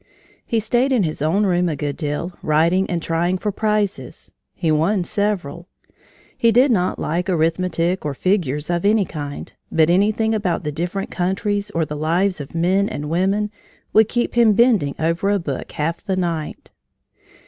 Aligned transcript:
He 0.43 0.59
stayed 0.59 0.91
in 0.91 1.03
his 1.03 1.21
own 1.21 1.45
room 1.45 1.69
a 1.69 1.75
good 1.75 1.95
deal, 1.95 2.33
writing 2.41 2.89
and 2.89 3.03
trying 3.03 3.37
for 3.37 3.51
prizes. 3.51 4.31
He 4.55 4.71
won 4.71 5.03
several. 5.03 5.67
He 6.35 6.51
did 6.51 6.71
not 6.71 6.97
like 6.97 7.29
arithmetic 7.29 8.03
or 8.03 8.15
figures 8.15 8.71
of 8.71 8.83
any 8.83 9.05
kind, 9.05 9.53
but 9.71 9.91
anything 9.91 10.33
about 10.33 10.63
the 10.63 10.71
different 10.71 11.11
countries 11.11 11.69
or 11.69 11.85
the 11.85 11.95
lives 11.97 12.41
of 12.41 12.55
men 12.55 12.89
and 12.89 13.11
women 13.11 13.51
would 13.93 14.09
keep 14.09 14.33
him 14.33 14.53
bending 14.53 14.95
over 14.97 15.29
a 15.29 15.37
book 15.37 15.71
half 15.73 16.03
the 16.03 16.15
night. 16.15 16.71